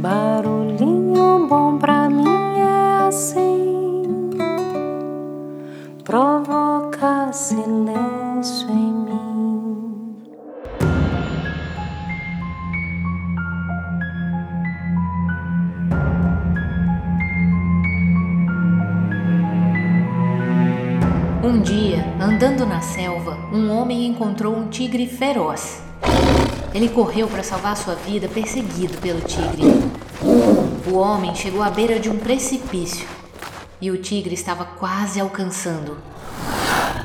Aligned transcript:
Barulhinho 0.00 1.46
bom 1.46 1.76
pra 1.76 2.08
mim 2.08 2.24
é 2.58 3.06
assim, 3.06 4.30
provoca 6.02 7.30
silêncio 7.34 8.70
em 8.70 8.92
mim. 8.94 10.16
Um 21.44 21.60
dia, 21.60 22.06
andando 22.18 22.64
na 22.64 22.80
selva, 22.80 23.36
um 23.52 23.70
homem 23.70 24.06
encontrou 24.06 24.56
um 24.56 24.66
tigre 24.70 25.06
feroz. 25.06 25.89
Ele 26.72 26.88
correu 26.88 27.26
para 27.26 27.42
salvar 27.42 27.76
sua 27.76 27.94
vida, 27.94 28.28
perseguido 28.28 28.96
pelo 28.98 29.20
tigre. 29.22 29.64
O 30.90 30.96
homem 30.96 31.34
chegou 31.34 31.62
à 31.62 31.70
beira 31.70 31.98
de 31.98 32.08
um 32.08 32.16
precipício 32.16 33.06
e 33.80 33.90
o 33.90 33.98
tigre 33.98 34.34
estava 34.34 34.64
quase 34.64 35.20
alcançando. 35.20 35.98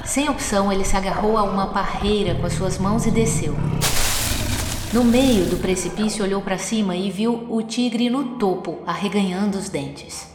Sem 0.05 0.29
opção, 0.29 0.71
ele 0.71 0.83
se 0.83 0.95
agarrou 0.95 1.37
a 1.37 1.43
uma 1.43 1.67
parreira 1.67 2.35
com 2.35 2.45
as 2.45 2.53
suas 2.53 2.77
mãos 2.77 3.07
e 3.07 3.11
desceu. 3.11 3.55
No 4.93 5.03
meio 5.03 5.45
do 5.45 5.57
precipício, 5.57 6.23
olhou 6.23 6.41
para 6.41 6.59
cima 6.59 6.95
e 6.95 7.09
viu 7.09 7.47
o 7.49 7.61
tigre 7.63 8.09
no 8.09 8.37
topo, 8.37 8.79
arreganhando 8.85 9.57
os 9.57 9.67
dentes. 9.67 10.27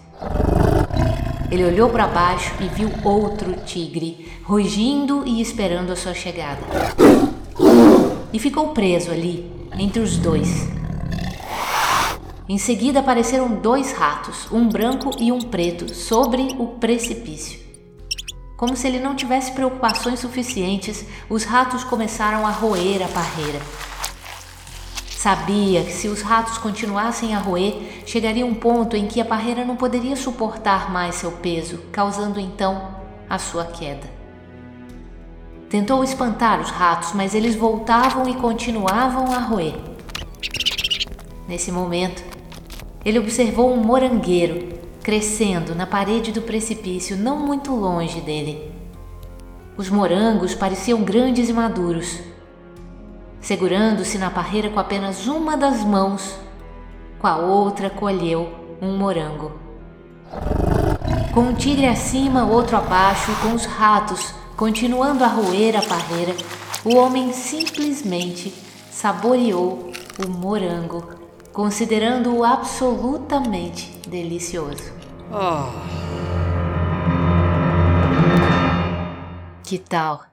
Ele 1.51 1.65
olhou 1.65 1.89
para 1.89 2.09
baixo 2.09 2.53
e 2.61 2.67
viu 2.67 2.91
outro 3.05 3.55
tigre, 3.65 4.29
rugindo 4.43 5.23
e 5.25 5.41
esperando 5.41 5.93
a 5.93 5.97
sua 5.97 6.15
chegada 6.15 6.61
e 8.33 8.39
ficou 8.39 8.69
preso 8.69 9.11
ali, 9.11 9.51
entre 9.79 10.01
os 10.01 10.17
dois. 10.17 10.69
Em 12.49 12.59
seguida 12.59 12.99
apareceram 12.99 13.55
dois 13.55 13.93
ratos, 13.93 14.51
um 14.51 14.69
branco 14.69 15.11
e 15.19 15.31
um 15.31 15.41
preto, 15.41 15.95
sobre 15.95 16.55
o 16.59 16.67
precipício. 16.67 17.61
Como 18.57 18.77
se 18.77 18.87
ele 18.89 18.99
não 18.99 19.15
tivesse 19.15 19.53
preocupações 19.53 20.19
suficientes, 20.19 21.05
os 21.29 21.45
ratos 21.45 21.85
começaram 21.85 22.47
a 22.47 22.51
roer 22.51 23.03
a 23.03 23.09
parreira. 23.09 23.61
Sabia 25.17 25.85
que 25.85 25.93
se 25.93 26.09
os 26.09 26.23
ratos 26.23 26.59
continuassem 26.59 27.35
a 27.35 27.39
roer, 27.39 28.03
chegaria 28.05 28.45
um 28.45 28.55
ponto 28.55 28.97
em 28.97 29.07
que 29.07 29.21
a 29.21 29.25
parreira 29.25 29.65
não 29.65 29.77
poderia 29.77 30.17
suportar 30.17 30.91
mais 30.91 31.15
seu 31.15 31.31
peso, 31.31 31.79
causando 31.93 32.41
então 32.41 32.97
a 33.29 33.39
sua 33.39 33.65
queda. 33.65 34.20
Tentou 35.71 36.03
espantar 36.03 36.61
os 36.61 36.69
ratos, 36.69 37.13
mas 37.15 37.33
eles 37.33 37.55
voltavam 37.55 38.29
e 38.29 38.35
continuavam 38.35 39.33
a 39.33 39.39
roer. 39.39 39.77
Nesse 41.47 41.71
momento, 41.71 42.25
ele 43.05 43.21
observou 43.21 43.73
um 43.73 43.77
morangueiro 43.77 44.81
crescendo 45.01 45.73
na 45.73 45.87
parede 45.87 46.33
do 46.33 46.43
precipício, 46.43 47.17
não 47.17 47.39
muito 47.39 47.73
longe 47.73 48.21
dele. 48.21 48.73
Os 49.77 49.89
morangos 49.89 50.57
pareciam 50.57 51.05
grandes 51.05 51.49
e 51.49 51.53
maduros. 51.53 52.19
Segurando-se 53.41 54.19
na 54.19 54.29
parreira 54.29 54.71
com 54.71 54.81
apenas 54.81 55.29
uma 55.29 55.57
das 55.57 55.85
mãos, 55.85 56.35
com 57.21 57.29
a 57.29 57.37
outra 57.37 57.89
colheu 57.89 58.77
um 58.83 58.99
morango. 58.99 59.53
Com 61.33 61.43
um 61.43 61.55
tigre 61.55 61.87
acima, 61.87 62.45
outro 62.45 62.77
abaixo, 62.77 63.31
e 63.31 63.35
com 63.37 63.55
os 63.55 63.67
ratos 63.67 64.40
Continuando 64.61 65.25
a 65.25 65.27
roer 65.27 65.75
a 65.75 65.81
parreira, 65.81 66.35
o 66.85 66.95
homem 66.97 67.33
simplesmente 67.33 68.53
saboreou 68.91 69.91
o 70.23 70.29
morango, 70.29 71.15
considerando-o 71.51 72.45
absolutamente 72.45 73.91
delicioso. 74.07 74.93
Oh. 75.33 75.73
Que 79.65 79.79
tal? 79.79 80.27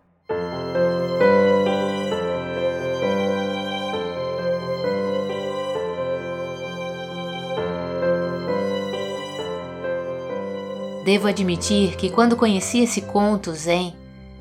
Devo 11.05 11.29
admitir 11.29 11.95
que 11.95 12.09
quando 12.09 12.35
conheci 12.35 12.83
esse 12.83 13.03
conto 13.03 13.53
zen, 13.53 13.95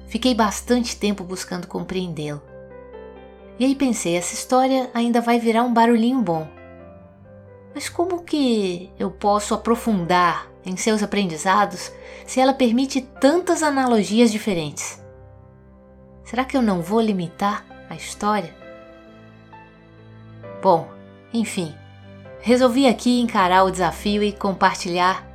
Fiquei 0.07 0.35
bastante 0.35 0.97
tempo 0.97 1.25
buscando 1.25 1.67
compreendê-lo. 1.67 2.41
E 3.59 3.65
aí 3.65 3.75
pensei, 3.75 4.17
essa 4.17 4.35
história 4.35 4.91
ainda 4.93 5.21
vai 5.21 5.39
virar 5.41 5.63
um 5.63 5.73
barulhinho 5.73 6.21
bom. 6.21 6.47
Mas 7.75 7.89
como 7.89 8.23
que 8.23 8.91
eu 8.99 9.11
posso 9.11 9.55
aprofundar 9.55 10.51
em 10.65 10.77
seus 10.77 11.03
aprendizados 11.03 11.93
se 12.27 12.41
ela 12.41 12.53
permite 12.53 13.01
tantas 13.01 13.63
analogias 13.63 14.31
diferentes? 14.31 15.03
Será 16.25 16.45
que 16.45 16.57
eu 16.57 16.63
não 16.63 16.83
vou 16.83 17.01
limitar 17.01 17.65
a 17.89 17.95
história? 17.95 18.55
Bom, 20.63 20.89
enfim, 21.33 21.75
resolvi 22.41 22.87
aqui 22.87 23.21
encarar 23.21 23.65
o 23.65 23.71
desafio 23.71 24.23
e 24.23 24.33
compartilhar 24.33 25.27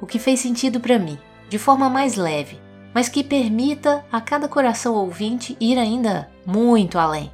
o 0.00 0.06
que 0.06 0.18
fez 0.18 0.40
sentido 0.40 0.80
para 0.80 0.98
mim, 0.98 1.18
de 1.48 1.58
forma 1.58 1.90
mais 1.90 2.16
leve, 2.16 2.60
mas 2.98 3.08
que 3.08 3.22
permita 3.22 4.04
a 4.10 4.20
cada 4.20 4.48
coração 4.48 4.92
ouvinte 4.92 5.56
ir 5.60 5.78
ainda 5.78 6.28
muito 6.44 6.98
além. 6.98 7.30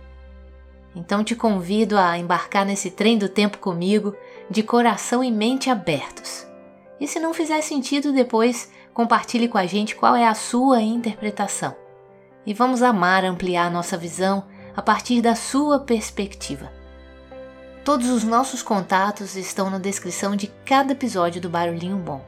Então 0.94 1.25
te 1.25 1.34
convido 1.34 1.97
a 1.97 2.19
embarcar 2.19 2.66
nesse 2.66 2.91
trem 2.91 3.16
do 3.16 3.30
tempo 3.30 3.56
comigo, 3.56 4.14
de 4.50 4.62
coração 4.62 5.24
e 5.24 5.30
mente 5.30 5.70
abertos. 5.70 6.47
E 7.00 7.08
se 7.08 7.19
não 7.19 7.32
fizer 7.32 7.62
sentido 7.62 8.12
depois, 8.12 8.70
compartilhe 8.92 9.48
com 9.48 9.56
a 9.56 9.64
gente 9.64 9.97
qual 9.97 10.14
é 10.14 10.28
a 10.28 10.34
sua 10.34 10.82
interpretação. 10.82 11.74
E 12.44 12.53
vamos 12.53 12.82
amar 12.82 13.24
ampliar 13.24 13.70
nossa 13.70 13.97
visão 13.97 14.44
a 14.76 14.82
partir 14.82 15.22
da 15.22 15.34
sua 15.34 15.78
perspectiva. 15.78 16.70
Todos 17.86 18.10
os 18.10 18.22
nossos 18.22 18.62
contatos 18.62 19.34
estão 19.34 19.70
na 19.70 19.78
descrição 19.78 20.36
de 20.36 20.48
cada 20.66 20.92
episódio 20.92 21.41
do 21.41 21.48
Barulhinho 21.48 21.97
Bom. 21.97 22.22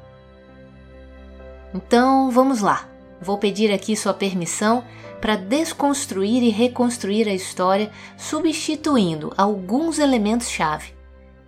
Então, 1.75 2.30
vamos 2.30 2.62
lá. 2.62 2.95
Vou 3.21 3.38
pedir 3.38 3.72
aqui 3.72 3.97
sua 3.97 4.12
permissão 4.12 4.84
para 5.21 5.37
desconstruir 5.37 6.43
e 6.43 6.50
reconstruir 6.50 7.28
a 7.28 7.34
história, 7.34 7.91
substituindo 8.16 9.32
alguns 9.37 9.99
elementos-chave. 9.99 10.94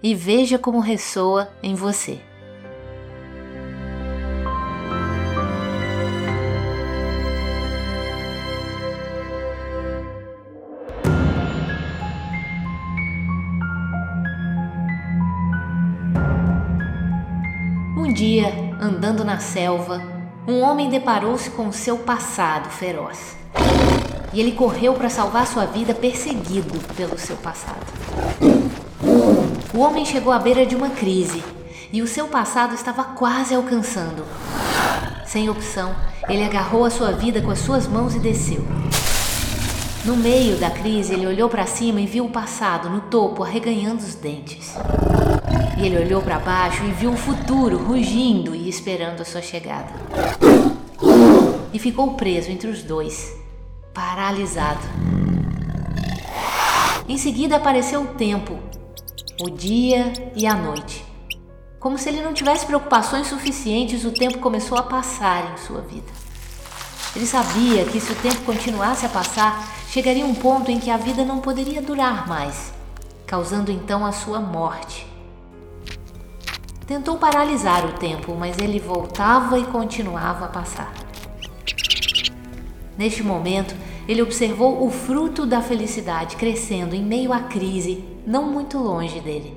E 0.02 0.14
veja 0.14 0.58
como 0.58 0.80
ressoa 0.80 1.48
em 1.62 1.74
você. 1.74 2.20
Um 17.96 18.12
dia, 18.12 18.46
andando 18.80 19.24
na 19.24 19.38
selva, 19.38 20.17
um 20.48 20.62
homem 20.62 20.88
deparou-se 20.88 21.50
com 21.50 21.70
seu 21.70 21.98
passado 21.98 22.70
feroz. 22.70 23.36
E 24.32 24.40
ele 24.40 24.52
correu 24.52 24.94
para 24.94 25.10
salvar 25.10 25.46
sua 25.46 25.66
vida 25.66 25.94
perseguido 25.94 26.80
pelo 26.94 27.18
seu 27.18 27.36
passado. 27.36 27.84
O 29.74 29.80
homem 29.80 30.06
chegou 30.06 30.32
à 30.32 30.38
beira 30.38 30.64
de 30.64 30.74
uma 30.74 30.88
crise 30.88 31.44
e 31.92 32.00
o 32.00 32.06
seu 32.06 32.28
passado 32.28 32.74
estava 32.74 33.04
quase 33.04 33.54
alcançando. 33.54 34.24
Sem 35.26 35.50
opção, 35.50 35.94
ele 36.30 36.44
agarrou 36.44 36.86
a 36.86 36.90
sua 36.90 37.12
vida 37.12 37.42
com 37.42 37.50
as 37.50 37.58
suas 37.58 37.86
mãos 37.86 38.14
e 38.14 38.18
desceu. 38.18 38.64
No 40.06 40.16
meio 40.16 40.56
da 40.56 40.70
crise, 40.70 41.12
ele 41.12 41.26
olhou 41.26 41.50
para 41.50 41.66
cima 41.66 42.00
e 42.00 42.06
viu 42.06 42.24
o 42.24 42.30
passado 42.30 42.88
no 42.88 43.02
topo, 43.02 43.44
arreganhando 43.44 44.02
os 44.02 44.14
dentes. 44.14 44.74
E 45.80 45.86
ele 45.86 45.96
olhou 45.96 46.20
para 46.20 46.40
baixo 46.40 46.82
e 46.82 46.90
viu 46.90 47.12
o 47.12 47.16
futuro 47.16 47.78
rugindo 47.78 48.52
e 48.52 48.68
esperando 48.68 49.20
a 49.20 49.24
sua 49.24 49.40
chegada. 49.40 49.92
E 51.72 51.78
ficou 51.78 52.14
preso 52.14 52.50
entre 52.50 52.68
os 52.68 52.82
dois, 52.82 53.32
paralisado. 53.94 54.80
Em 57.08 57.16
seguida 57.16 57.56
apareceu 57.56 58.02
o 58.02 58.14
tempo, 58.14 58.58
o 59.40 59.48
dia 59.48 60.12
e 60.34 60.48
a 60.48 60.54
noite. 60.54 61.04
Como 61.78 61.96
se 61.96 62.08
ele 62.08 62.22
não 62.22 62.34
tivesse 62.34 62.66
preocupações 62.66 63.28
suficientes, 63.28 64.04
o 64.04 64.10
tempo 64.10 64.38
começou 64.38 64.76
a 64.76 64.82
passar 64.82 65.52
em 65.52 65.56
sua 65.58 65.80
vida. 65.80 66.10
Ele 67.14 67.24
sabia 67.24 67.84
que 67.84 68.00
se 68.00 68.10
o 68.10 68.16
tempo 68.16 68.42
continuasse 68.42 69.06
a 69.06 69.08
passar, 69.08 69.64
chegaria 69.88 70.26
um 70.26 70.34
ponto 70.34 70.72
em 70.72 70.80
que 70.80 70.90
a 70.90 70.96
vida 70.96 71.24
não 71.24 71.38
poderia 71.38 71.80
durar 71.80 72.26
mais, 72.26 72.72
causando 73.24 73.70
então 73.70 74.04
a 74.04 74.10
sua 74.10 74.40
morte. 74.40 75.06
Tentou 76.88 77.18
paralisar 77.18 77.84
o 77.84 77.92
tempo, 77.98 78.34
mas 78.34 78.58
ele 78.58 78.80
voltava 78.80 79.58
e 79.58 79.64
continuava 79.66 80.46
a 80.46 80.48
passar. 80.48 80.90
Neste 82.96 83.22
momento, 83.22 83.76
ele 84.08 84.22
observou 84.22 84.82
o 84.82 84.90
fruto 84.90 85.44
da 85.44 85.60
felicidade 85.60 86.36
crescendo 86.36 86.94
em 86.94 87.04
meio 87.04 87.30
à 87.30 87.40
crise, 87.40 88.02
não 88.26 88.50
muito 88.50 88.78
longe 88.78 89.20
dele. 89.20 89.54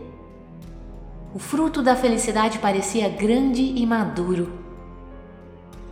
o 1.33 1.39
fruto 1.39 1.81
da 1.81 1.95
felicidade 1.95 2.59
parecia 2.59 3.07
grande 3.07 3.61
e 3.61 3.85
maduro. 3.85 4.51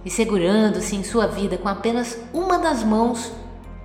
E 0.04 0.10
segurando-se 0.10 0.98
em 0.98 1.06
sua 1.06 1.26
vida 1.26 1.58
com 1.58 1.70
apenas 1.70 2.20
uma 2.34 2.60
das 2.60 2.84
mãos, 2.84 3.32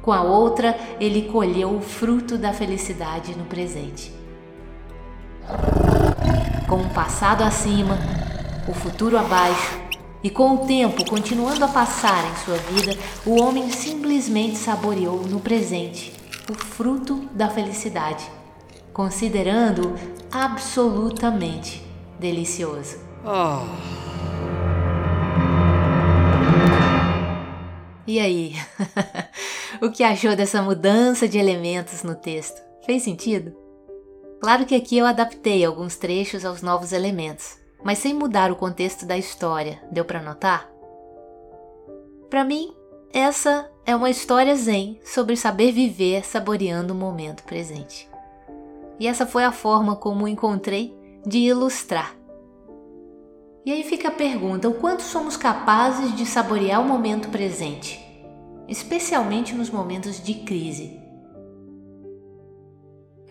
com 0.03 0.13
a 0.13 0.23
outra 0.23 0.77
ele 0.99 1.29
colheu 1.29 1.77
o 1.77 1.81
fruto 1.81 2.37
da 2.37 2.53
felicidade 2.53 3.37
no 3.39 3.45
presente. 3.45 4.13
Com 6.69 6.81
o 6.81 6.91
passado 6.91 7.43
acima, 7.43 7.99
o 8.67 8.73
futuro 8.73 9.19
abaixo, 9.19 9.79
e 10.23 10.31
com 10.31 10.55
o 10.55 10.67
tempo 10.67 11.05
continuando 11.05 11.63
a 11.63 11.69
passar 11.69 12.25
em 12.31 12.37
sua 12.45 12.57
vida, 12.57 12.99
o 13.27 13.39
homem 13.43 13.71
simplesmente 13.71 14.57
saboreou 14.57 15.23
no 15.25 15.41
presente 15.41 16.15
o 16.51 16.55
fruto 16.55 17.29
da 17.33 17.49
felicidade, 17.51 18.25
considerando-o 18.95 19.95
absolutamente 20.33 21.83
delicioso. 22.19 22.97
Oh. 23.23 23.65
E 28.07 28.19
aí? 28.19 28.55
o 29.83 29.91
que 29.91 30.03
achou 30.03 30.35
dessa 30.35 30.63
mudança 30.63 31.29
de 31.29 31.39
elementos 31.39 32.03
no 32.03 32.15
texto? 32.15 32.63
Fez 32.87 33.03
sentido? 33.03 33.64
Claro 34.45 34.67
que 34.67 34.75
aqui 34.75 34.99
eu 34.99 35.07
adaptei 35.07 35.65
alguns 35.65 35.97
trechos 35.97 36.45
aos 36.45 36.61
novos 36.61 36.93
elementos, 36.93 37.57
mas 37.83 37.97
sem 37.97 38.13
mudar 38.13 38.53
o 38.53 38.57
contexto 38.57 39.07
da 39.07 39.17
história. 39.17 39.83
Deu 39.91 40.05
para 40.05 40.21
notar? 40.21 40.71
Para 42.29 42.45
mim, 42.45 42.75
essa 43.11 43.71
é 43.87 43.97
uma 43.97 44.11
história 44.11 44.55
zen 44.55 45.01
sobre 45.03 45.35
saber 45.35 45.73
viver 45.73 46.27
saboreando 46.27 46.93
o 46.93 46.97
momento 46.97 47.43
presente. 47.45 48.07
E 49.01 49.07
essa 49.07 49.25
foi 49.25 49.45
a 49.45 49.51
forma 49.51 49.97
como 49.97 50.29
encontrei 50.29 50.95
de 51.25 51.39
ilustrar. 51.39 52.15
E 53.65 53.73
aí 53.73 53.83
fica 53.83 54.09
a 54.09 54.13
pergunta: 54.13 54.69
o 54.69 54.75
quanto 54.75 55.01
somos 55.01 55.39
capazes 55.39 56.15
de 56.15 56.27
saborear 56.27 56.83
o 56.83 56.87
momento 56.87 57.31
presente, 57.31 57.99
especialmente 58.69 59.55
nos 59.55 59.71
momentos 59.71 60.23
de 60.23 60.35
crise? 60.35 61.04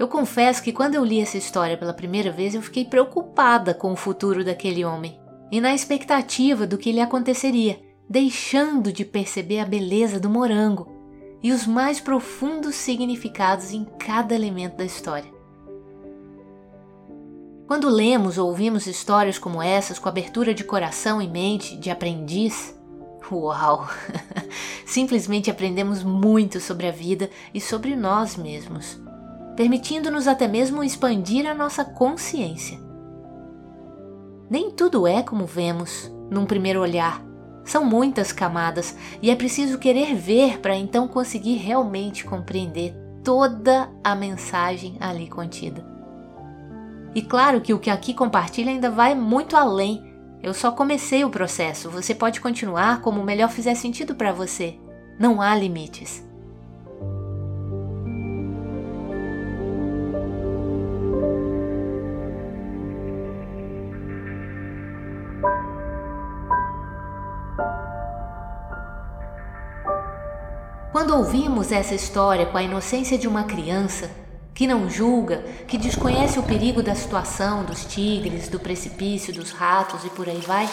Eu 0.04 0.10
confesso 0.10 0.62
que 0.62 0.74
quando 0.74 0.96
eu 0.96 1.06
li 1.06 1.22
essa 1.22 1.38
história 1.38 1.78
pela 1.78 1.94
primeira 1.94 2.30
vez, 2.30 2.54
eu 2.54 2.62
fiquei 2.62 2.84
preocupada 2.84 3.74
com 3.74 3.94
o 3.94 3.96
futuro 3.96 4.44
daquele 4.44 4.84
homem 4.84 5.18
e 5.50 5.62
na 5.62 5.74
expectativa 5.74 6.68
do 6.68 6.78
que 6.78 6.92
lhe 6.92 7.00
aconteceria, 7.00 7.80
deixando 8.10 8.92
de 8.92 9.06
perceber 9.06 9.60
a 9.60 9.66
beleza 9.66 10.20
do 10.20 10.30
morango 10.30 10.92
e 11.42 11.54
os 11.54 11.66
mais 11.66 12.02
profundos 12.02 12.76
significados 12.76 13.72
em 13.72 13.86
cada 13.98 14.36
elemento 14.36 14.76
da 14.76 14.84
história. 14.84 15.34
Quando 17.66 17.88
lemos 17.88 18.38
ou 18.38 18.50
ouvimos 18.50 18.88
histórias 18.88 19.40
como 19.40 19.64
essas 19.64 20.00
com 20.00 20.10
abertura 20.10 20.54
de 20.54 20.66
coração 20.66 21.22
e 21.22 21.30
mente 21.30 21.78
de 21.78 21.90
aprendiz, 21.90 22.78
uau! 23.32 23.88
Simplesmente 24.86 25.50
aprendemos 25.50 26.04
muito 26.04 26.60
sobre 26.60 26.88
a 26.88 26.92
vida 26.92 27.30
e 27.54 27.62
sobre 27.62 27.96
nós 27.96 28.36
mesmos 28.36 29.02
permitindo-nos 29.56 30.28
até 30.28 30.48
mesmo 30.48 30.84
expandir 30.84 31.50
a 31.50 31.54
nossa 31.54 31.86
consciência. 31.86 32.80
Nem 34.50 34.72
tudo 34.72 35.08
é 35.08 35.24
como 35.24 35.46
vemos 35.46 36.12
num 36.30 36.46
primeiro 36.46 36.82
olhar. 36.82 37.24
São 37.64 37.86
muitas 37.86 38.32
camadas 38.32 38.96
e 39.22 39.32
é 39.32 39.36
preciso 39.36 39.78
querer 39.78 40.16
ver 40.16 40.60
para 40.60 40.76
então 40.76 41.08
conseguir 41.08 41.56
realmente 41.56 42.26
compreender 42.26 42.94
toda 43.24 43.90
a 44.04 44.14
mensagem 44.14 44.98
ali 45.00 45.28
contida. 45.28 45.84
E 47.16 47.22
claro 47.22 47.62
que 47.62 47.74
o 47.74 47.80
que 47.80 47.90
aqui 47.90 48.14
compartilha 48.14 48.72
ainda 48.72 48.90
vai 48.90 49.16
muito 49.16 49.56
além. 49.56 50.04
Eu 50.42 50.54
só 50.54 50.72
comecei 50.72 51.24
o 51.24 51.30
processo, 51.30 51.90
você 51.90 52.14
pode 52.14 52.42
continuar 52.42 53.02
como 53.02 53.24
melhor 53.24 53.50
fizer 53.50 53.76
sentido 53.76 54.14
para 54.14 54.34
você. 54.34 54.78
Não 55.18 55.42
há 55.42 55.56
limites. 55.56 56.28
Ouvimos 71.24 71.72
essa 71.72 71.96
história 71.96 72.46
com 72.46 72.58
a 72.58 72.64
inocência 72.64 73.18
de 73.18 73.30
uma 73.30 73.46
criança, 73.46 74.12
que 74.54 74.68
não 74.68 74.90
julga, 74.90 75.38
que 75.66 75.78
desconhece 75.78 76.38
o 76.38 76.44
perigo 76.44 76.84
da 76.84 76.94
situação, 76.96 77.64
dos 77.64 77.86
tigres, 77.86 78.50
do 78.50 78.60
precipício, 78.60 79.34
dos 79.34 79.52
ratos 79.52 80.04
e 80.04 80.10
por 80.10 80.28
aí 80.28 80.42
vai, 80.42 80.70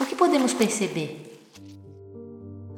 o 0.00 0.06
que 0.06 0.14
podemos 0.14 0.54
perceber? 0.54 1.42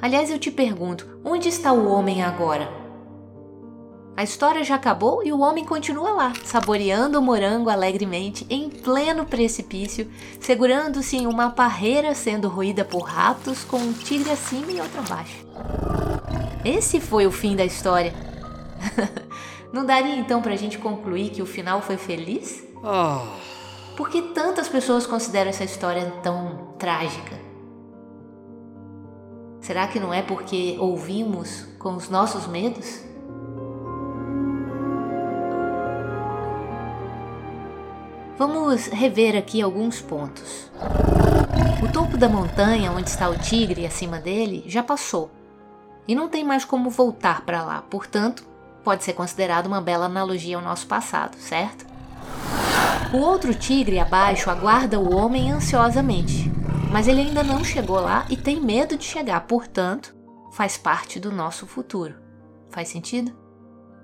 Aliás, 0.01 0.31
eu 0.31 0.39
te 0.39 0.51
pergunto: 0.51 1.07
onde 1.23 1.51
está 1.51 1.71
o 1.71 1.87
homem 1.87 2.23
agora? 2.23 2.67
A 4.17 4.23
história 4.23 4.65
já 4.65 4.77
acabou 4.77 5.23
e 5.23 5.33
o 5.33 5.41
homem 5.41 5.67
continua 5.67 6.13
lá, 6.13 6.33
saboreando 6.45 7.19
o 7.19 7.23
morango 7.23 7.69
alegremente 7.69 8.47
em 8.49 8.71
pleno 8.71 9.27
precipício, 9.27 10.11
segurando-se 10.41 11.19
em 11.19 11.27
uma 11.27 11.51
parreira 11.51 12.15
sendo 12.15 12.49
roída 12.49 12.87
por 12.87 13.03
ratos 13.03 13.65
com 13.65 13.77
um 13.77 13.93
tigre 13.93 14.31
acima 14.31 14.73
e 14.73 14.81
outro 14.81 15.01
abaixo. 15.01 15.47
Esse 16.65 17.01
foi 17.01 17.27
o 17.27 17.33
fim 17.33 17.57
da 17.57 17.65
história. 17.65 18.13
Não 19.73 19.85
daria 19.85 20.15
então 20.17 20.41
para 20.41 20.53
a 20.53 20.57
gente 20.57 20.79
concluir 20.79 21.31
que 21.31 21.43
o 21.43 21.47
final 21.47 21.83
foi 21.83 21.97
feliz? 21.97 22.63
Oh. 22.77 23.27
Por 23.97 24.09
que 24.09 24.23
tantas 24.23 24.69
pessoas 24.69 25.07
consideram 25.07 25.51
essa 25.51 25.65
história 25.65 26.09
tão 26.23 26.75
trágica? 26.79 27.37
Será 29.61 29.87
que 29.87 30.01
não 30.01 30.13
é 30.13 30.23
porque 30.23 30.77
ouvimos 30.81 31.67
com 31.79 31.95
os 31.95 32.09
nossos 32.09 32.49
medos? 32.49 33.01
Vamos 38.37 38.89
rever 38.89 39.37
aqui 39.37 39.63
alguns 39.63 40.01
pontos. 40.01 40.71
O 41.83 41.93
topo 41.93 42.17
da 42.17 42.29
montanha, 42.29 42.91
onde 42.91 43.09
está 43.09 43.29
o 43.29 43.39
tigre 43.39 43.87
acima 43.87 44.19
dele, 44.19 44.65
já 44.67 44.83
passou 44.83 45.31
e 46.07 46.15
não 46.15 46.29
tem 46.29 46.45
mais 46.45 46.65
como 46.65 46.91
voltar 46.91 47.43
para 47.43 47.63
lá, 47.63 47.83
portanto, 47.83 48.45
pode 48.83 49.05
ser 49.05 49.13
considerado 49.13 49.67
uma 49.67 49.81
bela 49.81 50.07
analogia 50.07 50.57
ao 50.57 50.63
nosso 50.63 50.87
passado, 50.87 51.37
certo? 51.37 51.87
O 53.13 53.19
outro 53.19 53.55
tigre 53.55 53.99
abaixo 53.99 54.51
aguarda 54.51 54.99
o 54.99 55.15
homem 55.15 55.53
ansiosamente, 55.53 56.51
mas 56.91 57.07
ele 57.07 57.21
ainda 57.21 57.43
não 57.43 57.63
chegou 57.63 58.01
lá 58.01 58.27
e 58.29 58.37
tem 58.37 58.61
medo 58.61 58.97
de 58.97 59.05
chegar, 59.05 59.41
portanto, 59.43 60.15
faz 60.53 60.77
parte 60.77 61.21
do 61.21 61.31
nosso 61.31 61.67
futuro. 61.67 62.15
Faz 62.71 62.89
sentido? 62.89 63.37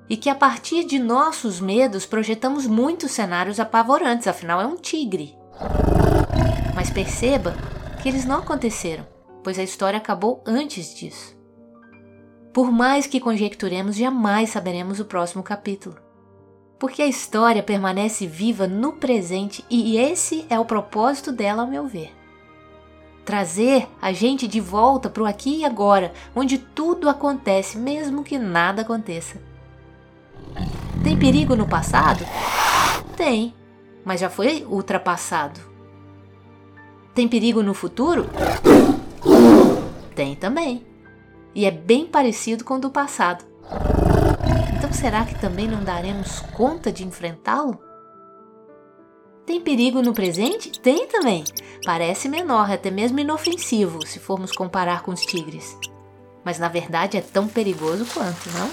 E 0.09 0.17
que 0.17 0.31
a 0.31 0.35
partir 0.35 0.85
de 0.85 0.99
nossos 0.99 1.61
medos 1.61 2.07
projetamos 2.07 2.67
muitos 2.67 3.13
cenários 3.13 3.61
apavorantes, 3.61 4.27
afinal 4.27 4.61
é 4.61 4.67
um 4.67 4.77
tigre. 4.77 5.35
Mas 6.75 6.91
perceba 6.91 7.55
que 8.03 8.09
eles 8.09 8.25
não 8.25 8.39
aconteceram, 8.39 9.07
pois 9.43 9.59
a 9.59 9.63
história 9.63 9.99
acabou 9.99 10.43
antes 10.47 10.95
disso. 10.95 11.38
Por 12.59 12.73
mais 12.73 13.07
que 13.07 13.21
conjecturemos, 13.21 13.95
jamais 13.95 14.51
saberemos 14.51 14.99
o 14.99 15.05
próximo 15.05 15.45
capítulo. 15.45 15.95
Porque 16.77 17.03
a 17.03 17.07
história 17.07 17.63
permanece 17.63 18.27
viva 18.27 18.67
no 18.67 18.95
presente 18.95 19.65
e 19.71 19.97
esse 19.97 20.45
é 20.51 20.59
o 20.59 20.65
propósito 20.65 21.31
dela, 21.31 21.63
ao 21.63 21.69
meu 21.69 21.87
ver. 21.87 22.13
Trazer 23.25 23.87
a 24.03 24.13
gente 24.13 24.49
de 24.49 24.61
volta 24.61 25.09
para 25.09 25.23
o 25.23 25.27
aqui 25.27 25.59
e 25.59 25.65
agora, 25.65 26.13
onde 26.35 26.59
tudo 26.59 27.09
acontece, 27.09 27.79
mesmo 27.79 28.25
que 28.25 28.41
nada 28.41 28.83
aconteça. 28.83 29.41
Tem 31.05 31.17
perigo 31.17 31.55
no 31.55 31.69
passado? 31.69 32.25
Tem, 33.17 33.55
mas 34.05 34.19
já 34.19 34.29
foi 34.29 34.67
ultrapassado. 34.69 35.61
Tem 37.15 37.29
perigo 37.29 37.63
no 37.63 37.73
futuro? 37.73 38.29
Tem 40.17 40.35
também 40.35 40.88
e 41.55 41.65
é 41.65 41.71
bem 41.71 42.07
parecido 42.07 42.65
com 42.65 42.75
o 42.75 42.81
do 42.81 42.91
passado. 42.91 43.45
Então 44.77 44.93
será 44.93 45.25
que 45.25 45.39
também 45.39 45.67
não 45.67 45.83
daremos 45.83 46.41
conta 46.57 46.93
de 46.93 47.05
enfrentá-lo? 47.05 47.79
Tem 49.45 49.61
perigo 49.61 50.03
no 50.03 50.13
presente? 50.13 50.79
Tem 50.81 51.07
também. 51.07 51.43
Parece 51.85 52.29
menor, 52.29 52.71
até 52.71 52.91
mesmo 52.91 53.19
inofensivo, 53.19 54.07
se 54.07 54.19
formos 54.19 54.53
comparar 54.53 55.03
com 55.03 55.11
os 55.11 55.23
tigres. 55.23 55.77
Mas 56.45 56.59
na 56.59 56.69
verdade 56.69 57.17
é 57.17 57.21
tão 57.21 57.49
perigoso 57.49 58.07
quanto, 58.13 58.51
não? 58.51 58.71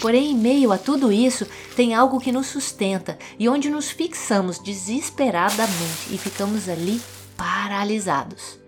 Porém, 0.00 0.32
em 0.32 0.36
meio 0.36 0.72
a 0.72 0.78
tudo 0.78 1.12
isso, 1.12 1.46
tem 1.76 1.94
algo 1.94 2.20
que 2.20 2.32
nos 2.32 2.46
sustenta 2.48 3.18
e 3.38 3.48
onde 3.48 3.70
nos 3.70 3.90
fixamos 3.90 4.58
desesperadamente 4.58 6.10
e 6.10 6.18
ficamos 6.18 6.68
ali 6.68 7.00
paralisados 7.36 8.63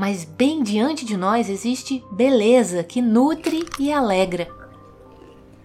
mas 0.00 0.24
bem 0.24 0.62
diante 0.62 1.04
de 1.04 1.14
nós 1.14 1.50
existe 1.50 2.02
beleza 2.10 2.82
que 2.82 3.02
nutre 3.02 3.66
e 3.78 3.92
alegra. 3.92 4.48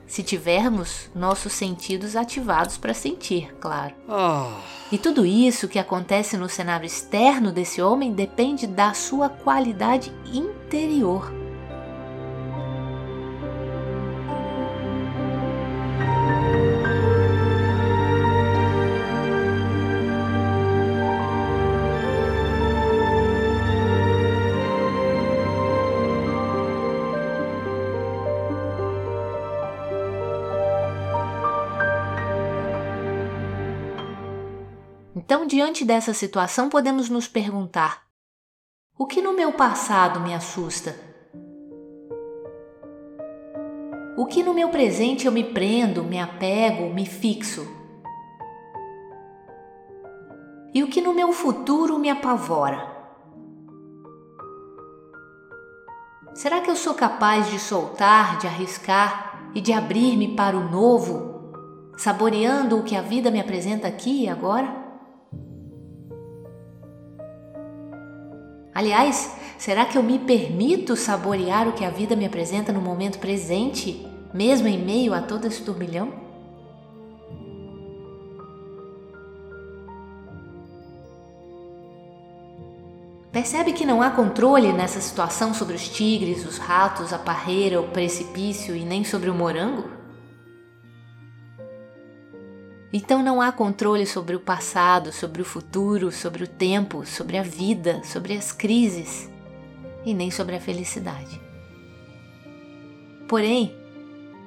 Se 0.06 0.22
tivermos 0.22 1.10
nossos 1.16 1.54
sentidos 1.54 2.18
ativados 2.18 2.78
para 2.78 2.94
sentir, 2.94 3.56
claro. 3.62 3.96
Ah. 4.10 4.60
E 4.92 4.98
tudo 4.98 5.26
isso 5.26 5.70
que 5.70 5.80
acontece 5.80 6.36
no 6.36 6.50
cenário 6.50 6.86
externo 6.86 7.50
desse 7.50 7.82
homem 7.82 8.12
depende 8.12 8.68
da 8.68 8.94
sua 8.94 9.30
qualidade 9.30 10.12
interior. 10.34 11.45
Então, 35.46 35.58
diante 35.60 35.86
dessa 35.86 36.12
situação, 36.12 36.70
podemos 36.70 37.08
nos 37.08 37.28
perguntar: 37.28 38.02
o 38.98 39.06
que 39.06 39.22
no 39.22 39.32
meu 39.32 39.54
passado 39.54 40.20
me 40.20 40.34
assusta? 40.34 40.96
O 44.18 44.26
que 44.26 44.42
no 44.42 44.56
meu 44.56 44.70
presente 44.70 45.28
eu 45.28 45.32
me 45.32 45.44
prendo, 45.44 46.04
me 46.04 46.20
apego, 46.20 46.92
me 46.92 47.06
fixo? 47.06 47.64
E 50.74 50.82
o 50.82 50.88
que 50.88 51.00
no 51.00 51.14
meu 51.14 51.32
futuro 51.32 52.00
me 52.00 52.10
apavora? 52.10 52.84
Será 56.34 56.60
que 56.62 56.72
eu 56.72 56.76
sou 56.76 56.96
capaz 56.96 57.52
de 57.52 57.60
soltar, 57.60 58.40
de 58.40 58.48
arriscar 58.48 59.52
e 59.54 59.62
de 59.62 59.72
abrir-me 59.72 60.36
para 60.36 60.58
o 60.58 60.72
novo, 60.72 61.54
saboreando 61.98 62.80
o 62.80 62.84
que 62.84 62.96
a 62.96 63.02
vida 63.04 63.30
me 63.30 63.40
apresenta 63.40 63.88
aqui 63.88 64.24
e 64.24 64.28
agora? 64.28 64.85
Aliás, 68.76 69.34
será 69.58 69.86
que 69.86 69.98
eu 69.98 70.04
me 70.04 70.20
permito 70.20 70.98
saborear 70.98 71.66
o 71.66 71.72
que 71.72 71.86
a 71.86 71.90
vida 71.90 72.14
me 72.14 72.26
apresenta 72.26 72.74
no 72.74 72.82
momento 72.82 73.20
presente, 73.20 74.06
mesmo 74.34 74.68
em 74.68 74.78
meio 74.78 75.14
a 75.14 75.22
todo 75.22 75.48
esse 75.48 75.62
turbilhão? 75.62 76.12
Percebe 83.32 83.72
que 83.72 83.86
não 83.86 84.02
há 84.02 84.10
controle 84.10 84.74
nessa 84.74 85.00
situação 85.00 85.54
sobre 85.54 85.76
os 85.76 85.88
tigres, 85.88 86.46
os 86.46 86.58
ratos, 86.58 87.14
a 87.14 87.18
parreira, 87.18 87.80
o 87.80 87.88
precipício 87.88 88.76
e 88.76 88.84
nem 88.84 89.06
sobre 89.06 89.30
o 89.30 89.34
morango? 89.34 90.05
Então 92.98 93.22
não 93.22 93.42
há 93.42 93.52
controle 93.52 94.06
sobre 94.06 94.38
o 94.38 94.40
passado, 94.40 95.12
sobre 95.12 95.42
o 95.42 95.46
futuro, 95.46 96.14
sobre 96.14 96.46
o 96.46 96.48
tempo, 96.48 97.06
sobre 97.06 97.38
a 97.38 97.44
vida, 97.44 98.02
sobre 98.06 98.38
as 98.38 98.54
crises 98.54 99.30
e 100.06 100.14
nem 100.14 100.32
sobre 100.32 100.56
a 100.56 100.62
felicidade. 100.62 101.42
Porém, 103.28 103.76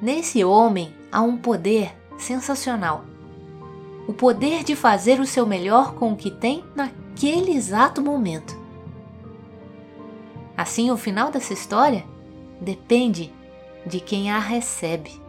nesse 0.01 0.43
homem 0.43 0.95
há 1.13 1.21
um 1.21 1.37
poder 1.37 1.95
sensacional. 2.17 3.05
O 4.07 4.15
poder 4.15 4.65
de 4.65 4.75
fazer 4.75 5.21
o 5.21 5.27
seu 5.27 5.45
melhor 5.45 5.93
com 5.93 6.15
o 6.15 6.17
que 6.17 6.31
tem 6.31 6.65
naquele 6.75 7.53
exato 7.53 8.01
momento. 8.01 8.59
Assim, 10.57 10.91
o 10.91 10.97
final 10.97 11.31
dessa 11.31 11.53
história 11.53 12.03
depende 12.63 13.31
de 13.85 14.01
quem 14.01 14.31
a 14.31 14.39
recebe. 14.39 15.28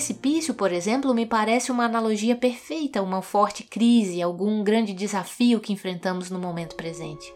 Precipício, 0.00 0.54
por 0.54 0.72
exemplo, 0.72 1.12
me 1.12 1.26
parece 1.26 1.70
uma 1.70 1.84
analogia 1.84 2.34
perfeita 2.34 3.00
a 3.00 3.02
uma 3.02 3.20
forte 3.20 3.62
crise, 3.62 4.22
algum 4.22 4.64
grande 4.64 4.94
desafio 4.94 5.60
que 5.60 5.74
enfrentamos 5.74 6.30
no 6.30 6.38
momento 6.38 6.74
presente. 6.74 7.30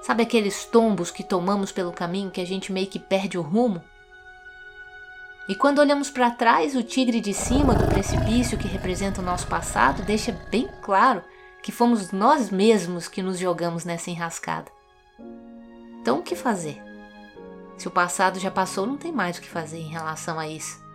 Sabe 0.00 0.22
aqueles 0.22 0.64
tombos 0.64 1.10
que 1.10 1.22
tomamos 1.22 1.70
pelo 1.70 1.92
caminho 1.92 2.30
que 2.30 2.40
a 2.40 2.46
gente 2.46 2.72
meio 2.72 2.86
que 2.86 2.98
perde 2.98 3.36
o 3.36 3.42
rumo? 3.42 3.82
E 5.46 5.54
quando 5.54 5.78
olhamos 5.78 6.08
para 6.08 6.30
trás, 6.30 6.74
o 6.74 6.82
tigre 6.82 7.20
de 7.20 7.34
cima 7.34 7.74
do 7.74 7.86
precipício 7.86 8.56
que 8.56 8.66
representa 8.66 9.20
o 9.20 9.24
nosso 9.24 9.46
passado 9.46 10.02
deixa 10.04 10.32
bem 10.50 10.66
claro 10.80 11.22
que 11.62 11.70
fomos 11.70 12.12
nós 12.12 12.48
mesmos 12.48 13.08
que 13.08 13.22
nos 13.22 13.38
jogamos 13.38 13.84
nessa 13.84 14.10
enrascada. 14.10 14.70
Então, 16.00 16.20
o 16.20 16.22
que 16.22 16.34
fazer? 16.34 16.82
Se 17.76 17.86
o 17.86 17.90
passado 17.90 18.40
já 18.40 18.50
passou, 18.50 18.86
não 18.86 18.96
tem 18.96 19.12
mais 19.12 19.36
o 19.36 19.42
que 19.42 19.48
fazer 19.48 19.80
em 19.80 19.88
relação 19.90 20.38
a 20.38 20.48
isso. 20.48 20.85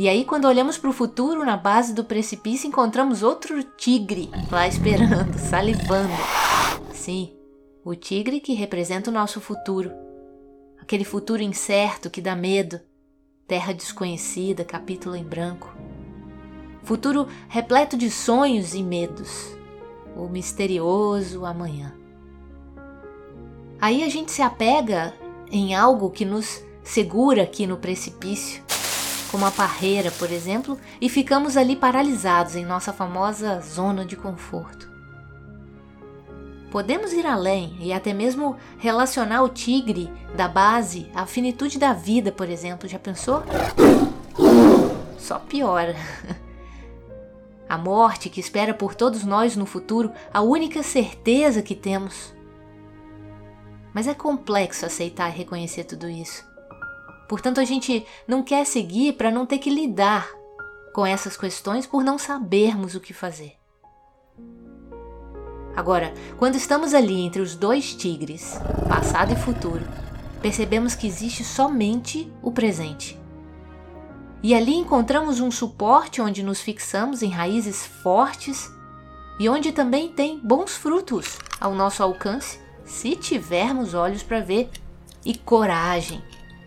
E 0.00 0.08
aí, 0.08 0.24
quando 0.24 0.46
olhamos 0.48 0.78
para 0.78 0.88
o 0.88 0.94
futuro, 0.94 1.44
na 1.44 1.58
base 1.58 1.92
do 1.92 2.02
precipício, 2.02 2.66
encontramos 2.66 3.22
outro 3.22 3.62
tigre 3.62 4.30
lá 4.50 4.66
esperando, 4.66 5.36
salivando. 5.38 6.14
Sim, 6.90 7.34
o 7.84 7.94
tigre 7.94 8.40
que 8.40 8.54
representa 8.54 9.10
o 9.10 9.12
nosso 9.12 9.42
futuro. 9.42 9.92
Aquele 10.80 11.04
futuro 11.04 11.42
incerto 11.42 12.08
que 12.08 12.22
dá 12.22 12.34
medo, 12.34 12.80
terra 13.46 13.74
desconhecida, 13.74 14.64
capítulo 14.64 15.14
em 15.14 15.22
branco. 15.22 15.70
Futuro 16.82 17.28
repleto 17.46 17.94
de 17.94 18.10
sonhos 18.10 18.72
e 18.72 18.82
medos. 18.82 19.54
O 20.16 20.28
misterioso 20.30 21.44
amanhã. 21.44 21.94
Aí 23.78 24.02
a 24.02 24.08
gente 24.08 24.32
se 24.32 24.40
apega 24.40 25.12
em 25.50 25.74
algo 25.74 26.08
que 26.08 26.24
nos 26.24 26.64
segura 26.82 27.42
aqui 27.42 27.66
no 27.66 27.76
precipício 27.76 28.64
como 29.30 29.46
a 29.46 29.50
parreira, 29.50 30.10
por 30.10 30.30
exemplo, 30.30 30.78
e 31.00 31.08
ficamos 31.08 31.56
ali 31.56 31.76
paralisados 31.76 32.56
em 32.56 32.64
nossa 32.64 32.92
famosa 32.92 33.60
zona 33.60 34.04
de 34.04 34.16
conforto. 34.16 34.90
Podemos 36.70 37.12
ir 37.12 37.26
além 37.26 37.76
e 37.80 37.92
até 37.92 38.12
mesmo 38.12 38.56
relacionar 38.78 39.42
o 39.42 39.48
tigre 39.48 40.10
da 40.36 40.46
base 40.46 41.10
à 41.14 41.26
finitude 41.26 41.78
da 41.78 41.92
vida, 41.92 42.30
por 42.30 42.48
exemplo. 42.48 42.88
Já 42.88 42.98
pensou? 42.98 43.42
Só 45.18 45.38
piora. 45.38 45.96
A 47.68 47.78
morte 47.78 48.28
que 48.28 48.40
espera 48.40 48.74
por 48.74 48.96
todos 48.96 49.24
nós 49.24 49.54
no 49.54 49.64
futuro, 49.64 50.10
a 50.34 50.42
única 50.42 50.82
certeza 50.82 51.62
que 51.62 51.76
temos. 51.76 52.34
Mas 53.94 54.08
é 54.08 54.14
complexo 54.14 54.84
aceitar 54.84 55.28
e 55.28 55.38
reconhecer 55.38 55.84
tudo 55.84 56.08
isso. 56.08 56.49
Portanto, 57.30 57.60
a 57.60 57.64
gente 57.64 58.04
não 58.26 58.42
quer 58.42 58.66
seguir 58.66 59.12
para 59.12 59.30
não 59.30 59.46
ter 59.46 59.58
que 59.58 59.70
lidar 59.70 60.28
com 60.92 61.06
essas 61.06 61.36
questões 61.36 61.86
por 61.86 62.02
não 62.02 62.18
sabermos 62.18 62.96
o 62.96 63.00
que 63.00 63.14
fazer. 63.14 63.52
Agora, 65.76 66.12
quando 66.38 66.56
estamos 66.56 66.92
ali 66.92 67.20
entre 67.20 67.40
os 67.40 67.54
dois 67.54 67.94
tigres, 67.94 68.58
passado 68.88 69.32
e 69.32 69.36
futuro, 69.36 69.86
percebemos 70.42 70.96
que 70.96 71.06
existe 71.06 71.44
somente 71.44 72.28
o 72.42 72.50
presente. 72.50 73.16
E 74.42 74.52
ali 74.52 74.74
encontramos 74.74 75.38
um 75.38 75.52
suporte 75.52 76.20
onde 76.20 76.42
nos 76.42 76.60
fixamos 76.60 77.22
em 77.22 77.30
raízes 77.30 77.86
fortes 78.02 78.68
e 79.38 79.48
onde 79.48 79.70
também 79.70 80.08
tem 80.08 80.40
bons 80.40 80.74
frutos 80.76 81.38
ao 81.60 81.76
nosso 81.76 82.02
alcance, 82.02 82.58
se 82.84 83.14
tivermos 83.14 83.94
olhos 83.94 84.24
para 84.24 84.40
ver 84.40 84.68
e 85.24 85.38
coragem 85.38 86.20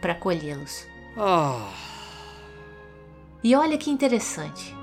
para 0.03 0.13
colhê-los. 0.13 0.85
Ah. 1.17 1.69
E 3.41 3.55
olha 3.55 3.77
que 3.77 3.89
interessante. 3.89 4.75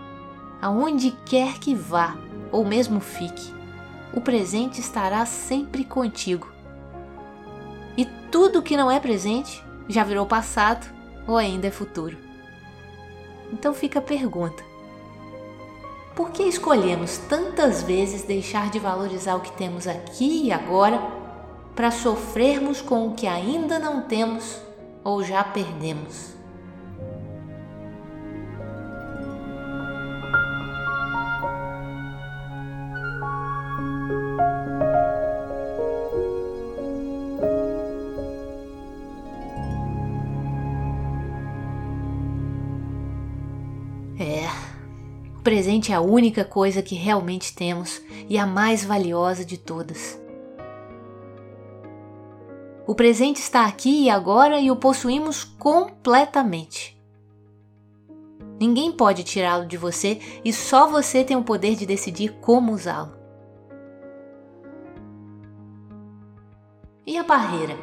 Aonde 0.62 1.11
quer 1.27 1.59
que 1.59 1.75
vá, 1.75 2.17
ou 2.50 2.65
mesmo 2.65 3.00
fique, 3.00 3.53
o 4.15 4.21
presente 4.23 4.81
estará 4.81 5.27
sempre 5.27 5.85
contigo. 5.85 6.50
E 7.99 8.07
tudo 8.33 8.62
que 8.62 8.79
não 8.79 8.91
é 8.91 8.99
presente 8.99 9.62
já 9.87 10.03
virou 10.05 10.25
passado 10.25 10.91
ou 11.29 11.37
ainda 11.37 11.67
é 11.67 11.71
futuro. 11.71 12.17
Então 13.53 13.75
fica 13.75 13.99
a 13.99 14.03
pergunta: 14.03 14.65
por 16.17 16.31
que 16.31 16.45
escolhemos 16.45 17.19
tantas 17.29 17.83
vezes 17.83 18.23
deixar 18.23 18.71
de 18.71 18.79
valorizar 18.79 19.35
o 19.35 19.41
que 19.41 19.53
temos 19.53 19.87
aqui 19.87 20.47
e 20.47 20.53
agora 20.53 20.99
para 21.77 21.91
sofrermos 21.91 22.81
com 22.81 23.09
o 23.09 23.15
que 23.15 23.27
ainda 23.27 23.79
não 23.79 24.00
temos 24.03 24.70
ou 25.04 25.23
já 25.25 25.42
perdemos. 25.42 26.35
É, 44.19 44.47
o 45.35 45.40
presente 45.42 45.92
é 45.92 45.95
a 45.95 46.00
única 46.00 46.45
coisa 46.45 46.83
que 46.83 46.95
realmente 46.95 47.54
temos 47.54 48.02
e 48.28 48.37
a 48.37 48.45
mais 48.47 48.85
valiosa 48.85 49.45
de 49.45 49.57
todas. 49.57 50.21
O 52.90 52.94
presente 52.97 53.37
está 53.37 53.66
aqui 53.66 54.06
e 54.06 54.11
agora 54.11 54.59
e 54.59 54.68
o 54.68 54.75
possuímos 54.75 55.44
completamente. 55.44 57.00
Ninguém 58.59 58.90
pode 58.90 59.23
tirá-lo 59.23 59.64
de 59.64 59.76
você 59.76 60.20
e 60.44 60.52
só 60.52 60.88
você 60.88 61.23
tem 61.23 61.37
o 61.37 61.44
poder 61.44 61.76
de 61.76 61.87
decidir 61.87 62.32
como 62.40 62.73
usá-lo. 62.73 63.16
E 67.06 67.16
a 67.16 67.23
parreira? 67.23 67.76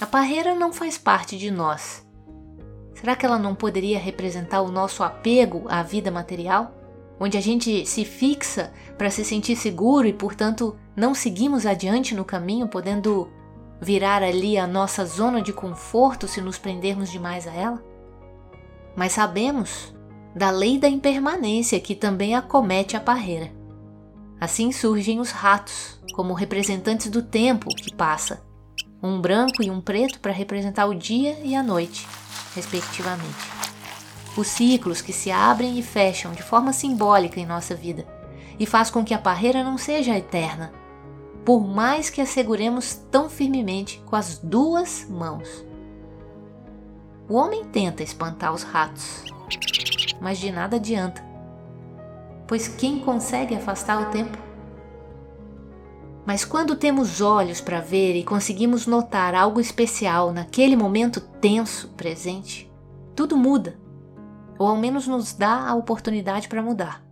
A 0.00 0.06
parreira 0.06 0.54
não 0.54 0.72
faz 0.72 0.96
parte 0.96 1.36
de 1.36 1.50
nós 1.50 2.02
Será 2.94 3.14
que 3.14 3.26
ela 3.26 3.38
não 3.38 3.54
poderia 3.54 3.98
representar 3.98 4.62
o 4.62 4.72
nosso 4.72 5.02
apego 5.02 5.66
à 5.68 5.82
vida 5.82 6.10
material? 6.10 6.72
Onde 7.20 7.36
a 7.36 7.40
gente 7.42 7.84
se 7.84 8.02
fixa 8.02 8.72
para 8.96 9.10
se 9.10 9.22
sentir 9.26 9.56
seguro 9.56 10.08
e, 10.08 10.12
portanto, 10.14 10.74
não 10.96 11.14
seguimos 11.14 11.66
adiante 11.66 12.14
no 12.14 12.24
caminho, 12.24 12.68
podendo 12.68 13.28
virar 13.80 14.22
ali 14.22 14.56
a 14.56 14.66
nossa 14.66 15.04
zona 15.04 15.42
de 15.42 15.52
conforto 15.52 16.28
se 16.28 16.40
nos 16.40 16.58
prendermos 16.58 17.10
demais 17.10 17.46
a 17.46 17.52
ela? 17.52 17.84
Mas 18.96 19.12
sabemos 19.12 19.94
da 20.34 20.50
lei 20.50 20.78
da 20.78 20.88
impermanência 20.88 21.80
que 21.80 21.94
também 21.94 22.34
acomete 22.34 22.96
a 22.96 23.00
parreira. 23.00 23.52
Assim 24.40 24.72
surgem 24.72 25.20
os 25.20 25.30
ratos, 25.30 26.00
como 26.12 26.34
representantes 26.34 27.10
do 27.10 27.22
tempo 27.22 27.68
que 27.68 27.94
passa, 27.94 28.42
um 29.02 29.20
branco 29.20 29.62
e 29.62 29.70
um 29.70 29.80
preto 29.80 30.20
para 30.20 30.32
representar 30.32 30.86
o 30.86 30.94
dia 30.94 31.38
e 31.42 31.54
a 31.54 31.62
noite 31.62 32.06
respectivamente. 32.54 33.52
Os 34.36 34.48
ciclos 34.48 35.00
que 35.00 35.12
se 35.12 35.30
abrem 35.30 35.78
e 35.78 35.82
fecham 35.82 36.32
de 36.32 36.42
forma 36.42 36.72
simbólica 36.72 37.38
em 37.38 37.46
nossa 37.46 37.74
vida 37.74 38.06
e 38.58 38.66
faz 38.66 38.90
com 38.90 39.04
que 39.04 39.14
a 39.14 39.18
parreira 39.18 39.62
não 39.62 39.76
seja 39.76 40.16
eterna, 40.16 40.72
por 41.44 41.60
mais 41.60 42.08
que 42.08 42.20
a 42.20 42.26
seguremos 42.26 42.94
tão 43.10 43.28
firmemente 43.28 44.02
com 44.06 44.16
as 44.16 44.38
duas 44.38 45.06
mãos. 45.08 45.64
O 47.28 47.34
homem 47.34 47.64
tenta 47.64 48.02
espantar 48.02 48.52
os 48.52 48.62
ratos, 48.62 49.24
mas 50.20 50.38
de 50.38 50.50
nada 50.50 50.76
adianta, 50.76 51.22
pois 52.46 52.68
quem 52.68 53.00
consegue 53.00 53.54
afastar 53.54 54.00
o 54.00 54.10
tempo? 54.10 54.38
Mas 56.26 56.44
quando 56.44 56.76
temos 56.76 57.20
olhos 57.20 57.60
para 57.60 57.80
ver 57.80 58.16
e 58.16 58.24
conseguimos 58.24 58.86
notar 58.86 59.34
algo 59.34 59.60
especial 59.60 60.32
naquele 60.32 60.74
momento 60.74 61.20
tenso 61.20 61.88
presente, 61.88 62.72
tudo 63.14 63.36
muda, 63.36 63.78
ou 64.58 64.66
ao 64.66 64.76
menos 64.76 65.06
nos 65.06 65.34
dá 65.34 65.68
a 65.68 65.74
oportunidade 65.74 66.48
para 66.48 66.62
mudar. 66.62 67.03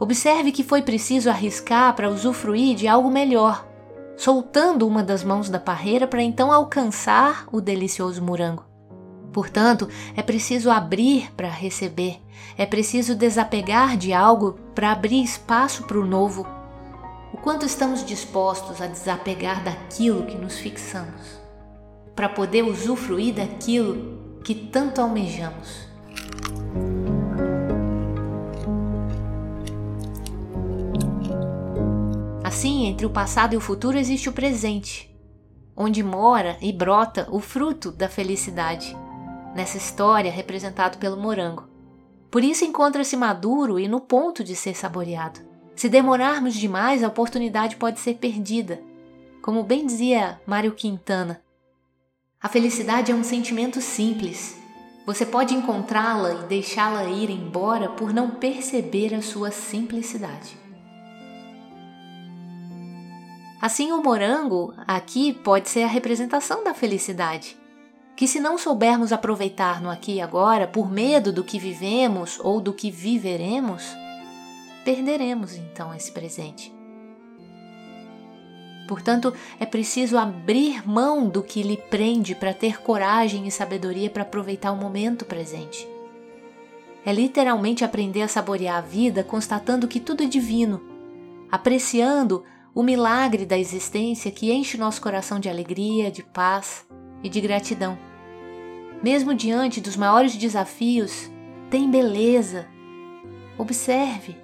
Observe 0.00 0.52
que 0.52 0.62
foi 0.62 0.82
preciso 0.82 1.28
arriscar 1.28 1.94
para 1.94 2.10
usufruir 2.10 2.76
de 2.76 2.86
algo 2.86 3.10
melhor, 3.10 3.66
soltando 4.16 4.86
uma 4.86 5.02
das 5.02 5.24
mãos 5.24 5.48
da 5.48 5.58
parreira 5.58 6.06
para 6.06 6.22
então 6.22 6.52
alcançar 6.52 7.46
o 7.50 7.60
delicioso 7.60 8.22
morango. 8.22 8.64
Portanto, 9.32 9.88
é 10.16 10.22
preciso 10.22 10.70
abrir 10.70 11.32
para 11.36 11.48
receber, 11.48 12.20
é 12.56 12.64
preciso 12.64 13.14
desapegar 13.14 13.96
de 13.96 14.12
algo 14.12 14.58
para 14.74 14.92
abrir 14.92 15.22
espaço 15.22 15.84
para 15.84 15.98
o 15.98 16.06
novo 16.06 16.46
o 17.32 17.36
quanto 17.36 17.66
estamos 17.66 18.04
dispostos 18.04 18.80
a 18.80 18.86
desapegar 18.86 19.62
daquilo 19.62 20.24
que 20.24 20.36
nos 20.36 20.58
fixamos, 20.58 21.40
para 22.16 22.28
poder 22.28 22.62
usufruir 22.62 23.34
daquilo 23.34 24.40
que 24.42 24.54
tanto 24.54 25.00
almejamos. 25.00 25.86
Assim, 32.58 32.86
entre 32.86 33.06
o 33.06 33.10
passado 33.10 33.54
e 33.54 33.56
o 33.56 33.60
futuro 33.60 33.96
existe 33.96 34.28
o 34.28 34.32
presente, 34.32 35.16
onde 35.76 36.02
mora 36.02 36.58
e 36.60 36.72
brota 36.72 37.28
o 37.30 37.38
fruto 37.38 37.92
da 37.92 38.08
felicidade, 38.08 38.96
nessa 39.54 39.76
história 39.76 40.28
representado 40.28 40.98
pelo 40.98 41.16
morango. 41.16 41.68
Por 42.28 42.42
isso 42.42 42.64
encontra-se 42.64 43.16
maduro 43.16 43.78
e 43.78 43.86
no 43.86 44.00
ponto 44.00 44.42
de 44.42 44.56
ser 44.56 44.74
saboreado. 44.74 45.38
Se 45.76 45.88
demorarmos 45.88 46.52
demais, 46.52 47.04
a 47.04 47.06
oportunidade 47.06 47.76
pode 47.76 48.00
ser 48.00 48.14
perdida. 48.14 48.82
Como 49.40 49.62
bem 49.62 49.86
dizia 49.86 50.40
Mário 50.44 50.72
Quintana, 50.72 51.40
a 52.42 52.48
felicidade 52.48 53.12
é 53.12 53.14
um 53.14 53.22
sentimento 53.22 53.80
simples. 53.80 54.58
Você 55.06 55.24
pode 55.24 55.54
encontrá-la 55.54 56.32
e 56.32 56.48
deixá-la 56.48 57.04
ir 57.04 57.30
embora 57.30 57.90
por 57.90 58.12
não 58.12 58.30
perceber 58.30 59.14
a 59.14 59.22
sua 59.22 59.52
simplicidade. 59.52 60.67
Assim, 63.60 63.90
o 63.90 64.00
morango 64.00 64.72
aqui 64.86 65.32
pode 65.32 65.68
ser 65.68 65.82
a 65.82 65.88
representação 65.88 66.62
da 66.62 66.72
felicidade, 66.72 67.56
que 68.14 68.28
se 68.28 68.38
não 68.38 68.56
soubermos 68.56 69.12
aproveitar 69.12 69.82
no 69.82 69.90
aqui 69.90 70.14
e 70.14 70.20
agora 70.20 70.66
por 70.66 70.90
medo 70.90 71.32
do 71.32 71.42
que 71.42 71.58
vivemos 71.58 72.38
ou 72.40 72.60
do 72.60 72.72
que 72.72 72.88
viveremos, 72.88 73.84
perderemos 74.84 75.56
então 75.56 75.92
esse 75.92 76.12
presente. 76.12 76.72
Portanto, 78.86 79.34
é 79.60 79.66
preciso 79.66 80.16
abrir 80.16 80.88
mão 80.88 81.28
do 81.28 81.42
que 81.42 81.62
lhe 81.62 81.76
prende 81.76 82.34
para 82.34 82.54
ter 82.54 82.80
coragem 82.80 83.46
e 83.46 83.50
sabedoria 83.50 84.08
para 84.08 84.22
aproveitar 84.22 84.72
o 84.72 84.76
momento 84.76 85.24
presente. 85.26 85.86
É 87.04 87.12
literalmente 87.12 87.84
aprender 87.84 88.22
a 88.22 88.28
saborear 88.28 88.78
a 88.78 88.80
vida 88.80 89.22
constatando 89.22 89.88
que 89.88 90.00
tudo 90.00 90.22
é 90.22 90.26
divino, 90.26 90.80
apreciando 91.50 92.44
o 92.74 92.82
milagre 92.82 93.44
da 93.44 93.58
existência 93.58 94.30
que 94.30 94.52
enche 94.52 94.78
nosso 94.78 95.00
coração 95.00 95.40
de 95.40 95.48
alegria, 95.48 96.10
de 96.10 96.22
paz 96.22 96.86
e 97.22 97.28
de 97.28 97.40
gratidão. 97.40 97.98
Mesmo 99.02 99.34
diante 99.34 99.80
dos 99.80 99.96
maiores 99.96 100.36
desafios, 100.36 101.30
tem 101.70 101.90
beleza. 101.90 102.66
Observe, 103.58 104.36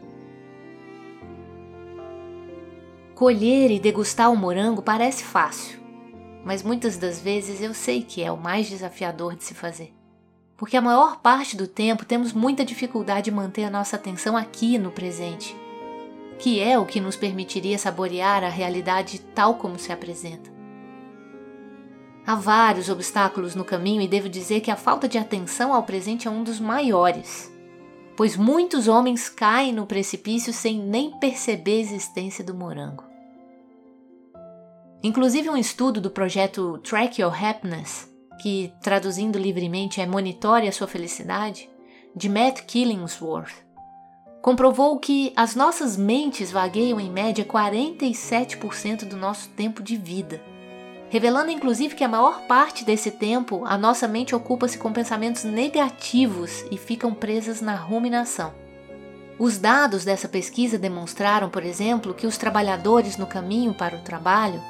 Colher 3.15 3.71
e 3.71 3.79
degustar 3.79 4.33
o 4.33 4.37
morango 4.37 4.83
parece 4.83 5.23
fácil, 5.23 5.79
mas 6.45 6.65
muitas 6.65 6.97
das 6.97 7.21
vezes 7.21 7.63
eu 7.63 7.73
sei 7.73 8.03
que 8.03 8.25
é 8.25 8.33
o 8.33 8.37
mais 8.37 8.69
desafiador 8.69 9.37
de 9.37 9.45
se 9.45 9.55
fazer. 9.55 9.95
Porque 10.57 10.77
a 10.77 10.83
maior 10.83 11.21
parte 11.21 11.57
do 11.57 11.69
tempo 11.69 12.05
temos 12.05 12.33
muita 12.33 12.65
dificuldade 12.65 13.27
de 13.27 13.31
manter 13.31 13.65
a 13.65 13.71
nossa 13.71 13.95
atenção 13.95 14.37
aqui 14.37 14.79
no 14.79 14.91
presente, 14.91 15.57
que 16.38 16.61
é 16.61 16.79
o 16.79 16.87
que 16.87 17.01
nos 17.01 17.16
permitiria 17.16 17.79
saborear 17.79 18.44
a 18.44 18.49
realidade 18.49 19.18
tal 19.35 19.55
como 19.57 19.79
se 19.79 19.92
apresenta. 19.92 20.53
Há 22.27 22.35
vários 22.35 22.88
obstáculos 22.88 23.55
no 23.55 23.64
caminho 23.64 24.01
e 24.01 24.09
devo 24.09 24.29
dizer 24.29 24.61
que 24.61 24.70
a 24.70 24.77
falta 24.77 25.07
de 25.07 25.18
atenção 25.18 25.75
ao 25.75 25.83
presente 25.83 26.27
é 26.27 26.31
um 26.31 26.42
dos 26.42 26.59
maiores, 26.59 27.53
pois 28.16 28.37
muitos 28.37 28.88
homens 28.88 29.29
caem 29.29 29.73
no 29.73 29.87
precipício 29.87 30.53
sem 30.53 30.79
nem 30.79 31.11
perceber 31.18 31.79
a 31.79 31.81
existência 31.81 32.42
do 32.42 32.55
morango. 32.55 33.05
Inclusive, 35.03 35.51
um 35.51 35.57
estudo 35.57 36.01
do 36.01 36.11
projeto 36.11 36.79
Track 36.79 37.20
Your 37.20 37.44
Happiness, 37.44 38.11
que 38.40 38.73
traduzindo 38.83 39.38
livremente 39.38 40.01
é 40.01 40.07
Monitore 40.07 40.66
a 40.66 40.73
Sua 40.73 40.87
Felicidade, 40.87 41.68
de 42.16 42.29
Matt 42.29 42.62
Killingsworth, 42.62 43.63
comprovou 44.45 44.99
que 44.99 45.33
as 45.35 45.55
nossas 45.55 45.97
mentes 45.97 46.53
vagueiam 46.53 47.01
em 47.01 47.11
média 47.11 47.47
47% 47.47 49.07
do 49.07 49.17
nosso 49.17 49.49
tempo 49.49 49.83
de 49.83 49.97
vida, 49.97 50.39
revelando 51.09 51.51
inclusive 51.51 51.95
que 51.95 52.05
a 52.05 52.09
maior 52.09 52.43
parte 52.43 52.85
desse 52.85 53.11
tempo 53.11 53.63
a 53.65 53.79
nossa 53.79 54.07
mente 54.07 54.35
ocupa-se 54.35 54.77
com 54.77 54.93
pensamentos 54.93 55.45
negativos 55.45 56.63
e 56.71 56.77
ficam 56.77 57.15
presas 57.15 57.63
na 57.63 57.75
ruminação. 57.75 58.53
Os 59.39 59.57
dados 59.57 60.05
dessa 60.05 60.29
pesquisa 60.29 60.79
demonstraram, 60.79 61.49
por 61.49 61.65
exemplo, 61.65 62.13
que 62.13 62.27
os 62.27 62.37
trabalhadores 62.37 63.17
no 63.17 63.27
caminho 63.27 63.73
para 63.73 63.97
o 63.97 64.03
trabalho 64.03 64.61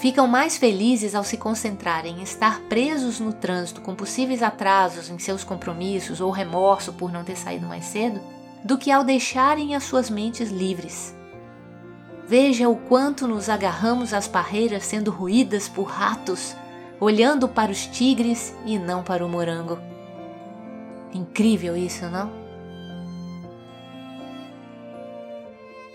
ficam 0.00 0.26
mais 0.26 0.56
felizes 0.56 1.14
ao 1.14 1.24
se 1.24 1.36
concentrarem 1.36 2.20
em 2.20 2.22
estar 2.22 2.58
presos 2.70 3.20
no 3.20 3.34
trânsito 3.34 3.82
com 3.82 3.94
possíveis 3.94 4.42
atrasos 4.42 5.10
em 5.10 5.18
seus 5.18 5.44
compromissos 5.44 6.22
ou 6.22 6.30
remorso 6.30 6.94
por 6.94 7.12
não 7.12 7.22
ter 7.22 7.36
saído 7.36 7.66
mais 7.66 7.84
cedo, 7.84 8.18
do 8.64 8.76
que 8.76 8.90
ao 8.90 9.04
deixarem 9.04 9.74
as 9.74 9.84
suas 9.84 10.10
mentes 10.10 10.50
livres. 10.50 11.14
Veja 12.26 12.68
o 12.68 12.76
quanto 12.76 13.26
nos 13.26 13.48
agarramos 13.48 14.14
às 14.14 14.28
parreiras 14.28 14.84
sendo 14.84 15.10
ruídas 15.10 15.68
por 15.68 15.84
ratos, 15.84 16.54
olhando 17.00 17.48
para 17.48 17.72
os 17.72 17.86
tigres 17.86 18.54
e 18.64 18.78
não 18.78 19.02
para 19.02 19.24
o 19.24 19.28
morango. 19.28 19.78
Incrível 21.12 21.76
isso, 21.76 22.06
não? 22.08 22.30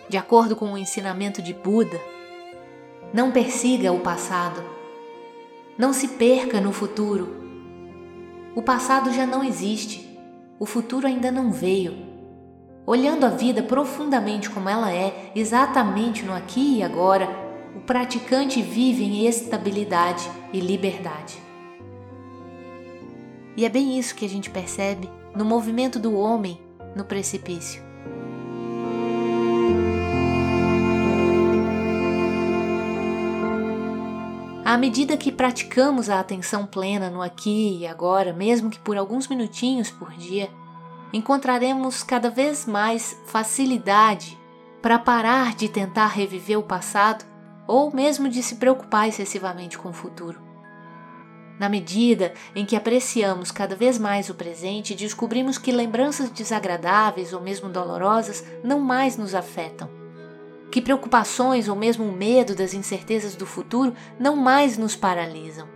De 0.10 0.18
acordo 0.18 0.56
com 0.56 0.74
o 0.74 0.78
ensinamento 0.78 1.42
de 1.42 1.54
Buda, 1.54 2.00
não 3.14 3.32
persiga 3.32 3.92
o 3.92 4.02
passado. 4.02 4.62
Não 5.78 5.94
se 5.94 6.10
perca 6.10 6.60
no 6.60 6.72
futuro. 6.72 7.44
O 8.56 8.62
passado 8.62 9.12
já 9.12 9.26
não 9.26 9.44
existe. 9.44 10.18
O 10.60 10.66
futuro 10.66 11.08
ainda 11.08 11.32
não 11.32 11.52
veio. 11.52 12.15
Olhando 12.88 13.26
a 13.26 13.30
vida 13.30 13.64
profundamente 13.64 14.48
como 14.48 14.70
ela 14.70 14.94
é, 14.94 15.32
exatamente 15.36 16.24
no 16.24 16.36
aqui 16.36 16.78
e 16.78 16.84
agora, 16.84 17.28
o 17.76 17.80
praticante 17.80 18.62
vive 18.62 19.04
em 19.04 19.26
estabilidade 19.26 20.30
e 20.54 20.60
liberdade. 20.60 21.42
E 23.58 23.66
é 23.66 23.70
bem 23.70 23.98
isso 23.98 24.14
que 24.14 24.24
a 24.24 24.30
gente 24.30 24.52
percebe 24.52 25.10
no 25.36 25.44
movimento 25.44 25.98
do 25.98 26.16
homem 26.16 26.62
no 26.96 27.04
precipício. 27.04 27.84
À 34.64 34.78
medida 34.78 35.18
que 35.18 35.32
praticamos 35.32 36.10
a 36.10 36.20
atenção 36.20 36.68
plena 36.68 37.10
no 37.10 37.22
aqui 37.22 37.80
e 37.80 37.88
agora, 37.88 38.32
mesmo 38.32 38.70
que 38.70 38.78
por 38.78 38.96
alguns 38.96 39.28
minutinhos 39.28 39.90
por 39.90 40.12
dia, 40.12 40.50
encontraremos 41.14 42.04
cada 42.04 42.30
vez 42.30 42.66
mais 42.66 43.18
facilidade 43.26 44.38
para 44.82 45.00
parar 45.00 45.56
de 45.56 45.70
tentar 45.70 46.08
reviver 46.08 46.58
o 46.58 46.64
passado 46.64 47.26
ou 47.68 47.94
mesmo 47.94 48.30
de 48.30 48.44
se 48.44 48.56
preocupar 48.56 49.08
excessivamente 49.08 49.78
com 49.78 49.90
o 49.90 49.94
futuro. 49.94 50.40
Na 51.60 51.70
medida 51.70 52.34
em 52.54 52.66
que 52.66 52.76
apreciamos 52.76 53.50
cada 53.50 53.76
vez 53.76 53.98
mais 53.98 54.30
o 54.30 54.36
presente, 54.36 54.94
descobrimos 54.94 55.58
que 55.58 55.72
lembranças 55.72 56.30
desagradáveis 56.30 57.34
ou 57.34 57.42
mesmo 57.42 57.70
dolorosas 57.70 58.44
não 58.64 58.80
mais 58.80 59.18
nos 59.18 59.34
afetam 59.34 59.90
que 60.76 60.82
preocupações 60.82 61.70
ou 61.70 61.76
mesmo 61.76 62.04
o 62.04 62.12
medo 62.12 62.54
das 62.54 62.74
incertezas 62.74 63.34
do 63.34 63.46
futuro 63.46 63.94
não 64.20 64.36
mais 64.36 64.78
nos 64.78 64.94
paralisam. 64.94 65.70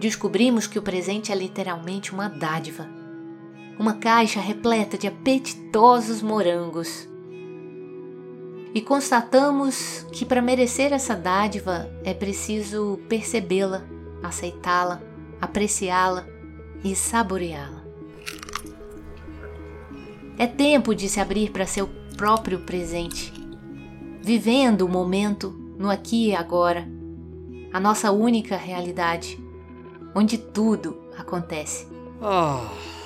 Descobrimos 0.00 0.66
que 0.66 0.76
o 0.76 0.82
presente 0.82 1.30
é 1.30 1.36
literalmente 1.36 2.12
uma 2.12 2.28
dádiva, 2.28 2.88
uma 3.82 3.94
caixa 3.94 4.40
repleta 4.40 4.96
de 4.96 5.08
apetitosos 5.08 6.22
morangos. 6.22 7.08
E 8.72 8.80
constatamos 8.80 10.06
que 10.12 10.24
para 10.24 10.40
merecer 10.40 10.92
essa 10.92 11.16
dádiva 11.16 11.90
é 12.04 12.14
preciso 12.14 13.00
percebê-la, 13.08 13.82
aceitá-la, 14.22 15.02
apreciá-la 15.40 16.24
e 16.84 16.94
saboreá-la. 16.94 17.82
É 20.38 20.46
tempo 20.46 20.94
de 20.94 21.08
se 21.08 21.18
abrir 21.18 21.50
para 21.50 21.66
seu 21.66 21.88
próprio 22.16 22.60
presente 22.60 23.32
vivendo 24.22 24.82
o 24.82 24.88
momento 24.88 25.50
no 25.76 25.90
aqui 25.90 26.28
e 26.28 26.36
agora, 26.36 26.86
a 27.72 27.80
nossa 27.80 28.12
única 28.12 28.56
realidade, 28.56 29.36
onde 30.14 30.38
tudo 30.38 30.96
acontece. 31.18 31.88
Oh. 32.20 33.01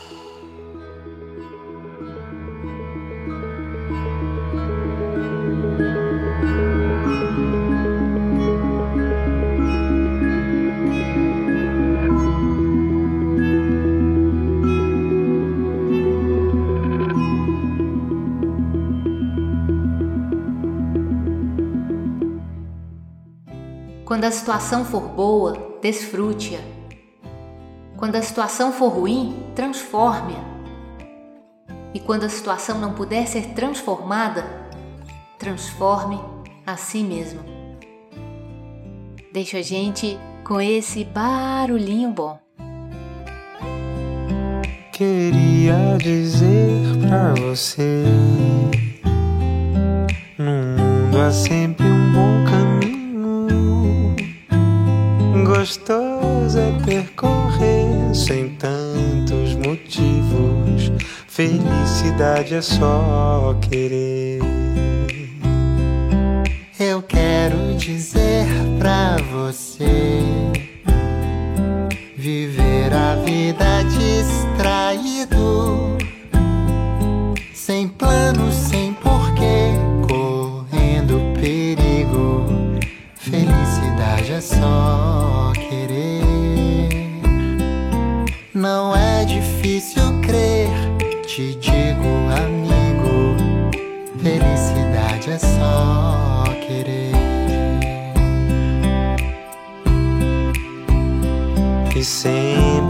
Quando 24.17 24.25
a 24.25 24.31
situação 24.31 24.83
for 24.83 25.03
boa, 25.03 25.77
desfrute-a. 25.83 26.61
Quando 27.99 28.17
a 28.17 28.23
situação 28.23 28.73
for 28.73 28.89
ruim, 28.89 29.45
transforme-a. 29.55 30.43
E 31.93 32.01
quando 32.01 32.25
a 32.25 32.29
situação 32.31 32.79
não 32.79 32.95
puder 32.95 33.27
ser 33.27 33.49
transformada, 33.49 34.47
transforme 35.39 36.19
a 36.67 36.79
si 36.79 37.03
mesmo. 37.03 37.41
Deixa 39.35 39.59
a 39.59 39.63
gente 39.63 40.19
com 40.43 40.63
esse 40.63 41.05
barulhinho 41.05 42.11
bom. 42.11 42.39
Queria 44.93 45.99
dizer 45.99 46.81
pra 47.07 47.35
você: 47.35 48.03
no 50.39 50.53
mundo 50.83 51.21
há 51.21 51.31
sempre 51.31 51.85
um 51.85 52.13
bom 52.15 52.45
caminho 52.47 52.66
gostoso 55.59 56.59
é 56.59 56.85
percorrer 56.85 58.15
sem 58.15 58.51
tantos 58.57 59.55
motivos. 59.55 60.93
Felicidade 61.27 62.57
é 62.57 62.61
só 62.61 63.57
querer. 63.63 64.41
Eu 66.79 67.01
quero 67.03 67.75
dizer 67.79 68.47
pra 68.79 69.17
você 69.33 70.21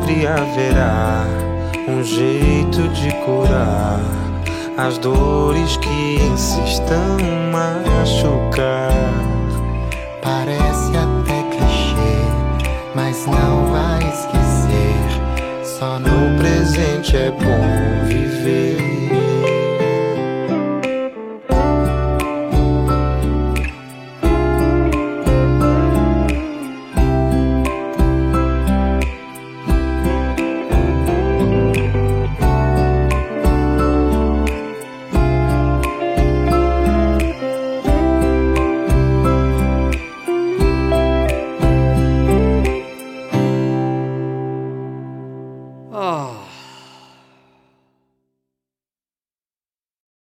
sempre 0.07 0.25
haverá 0.25 1.25
um 1.88 2.03
jeito 2.05 2.88
de 2.90 3.11
curar 3.25 4.01
as 4.79 4.99
dores 4.99 5.77
que 5.79 6.16
insistam 6.33 7.19
machucar. 7.51 8.92
Parece 10.23 10.92
até 10.97 11.42
clichê, 11.51 12.71
mas 12.95 13.27
não 13.27 13.66
vai 13.66 13.99
esquecer 14.09 15.64
só 15.64 15.99
no 15.99 16.38
presente 16.38 17.16
é 17.16 17.31
bom 17.33 18.07
viver. 18.07 18.95